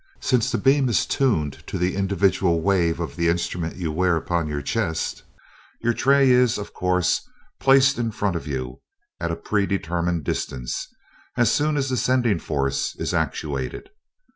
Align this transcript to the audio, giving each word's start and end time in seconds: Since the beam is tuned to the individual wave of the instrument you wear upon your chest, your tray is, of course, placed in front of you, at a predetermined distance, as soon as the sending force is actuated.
Since 0.21 0.51
the 0.51 0.57
beam 0.57 0.89
is 0.89 1.05
tuned 1.05 1.61
to 1.67 1.77
the 1.77 1.95
individual 1.95 2.59
wave 2.63 2.99
of 2.99 3.15
the 3.15 3.27
instrument 3.29 3.75
you 3.75 3.91
wear 3.91 4.15
upon 4.17 4.47
your 4.47 4.63
chest, 4.63 5.21
your 5.79 5.93
tray 5.93 6.31
is, 6.31 6.57
of 6.57 6.73
course, 6.73 7.21
placed 7.59 7.99
in 7.99 8.09
front 8.09 8.35
of 8.35 8.47
you, 8.47 8.79
at 9.19 9.29
a 9.29 9.35
predetermined 9.35 10.23
distance, 10.23 10.87
as 11.37 11.51
soon 11.51 11.77
as 11.77 11.89
the 11.91 11.97
sending 11.97 12.39
force 12.39 12.95
is 12.95 13.13
actuated. 13.13 13.91